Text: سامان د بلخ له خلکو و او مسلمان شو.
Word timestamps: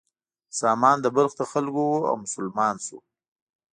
سامان 0.59 0.97
د 1.01 1.07
بلخ 1.15 1.33
له 1.39 1.45
خلکو 1.51 1.81
و 1.89 2.05
او 2.09 2.15
مسلمان 2.23 2.75
شو. 2.85 2.97